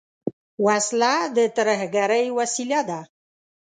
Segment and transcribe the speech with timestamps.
[0.65, 2.99] وسله د ترهګرۍ وسیله ده